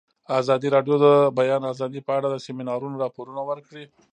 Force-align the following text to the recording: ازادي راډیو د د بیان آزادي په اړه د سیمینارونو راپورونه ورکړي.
ازادي 0.39 0.67
راډیو 0.75 0.95
د 0.99 1.01
د 1.05 1.07
بیان 1.39 1.61
آزادي 1.71 1.99
په 2.07 2.11
اړه 2.17 2.27
د 2.29 2.35
سیمینارونو 2.45 2.95
راپورونه 3.03 3.41
ورکړي. 3.49 3.85